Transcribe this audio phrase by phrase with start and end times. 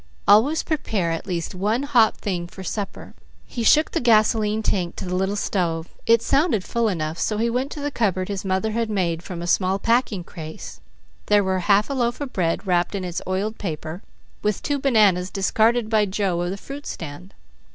[0.27, 3.13] "Always prepare at least one hot thing for supper."
[3.45, 5.89] He shook the gasoline tank to the little stove.
[6.07, 9.43] It sounded full enough, so he went to the cupboard his mother had made from
[9.43, 10.81] a small packing case.
[11.27, 14.01] There were half a loaf of bread wrapped in its oiled paper,
[14.41, 17.35] with two bananas discarded by Joe of the fruit stand.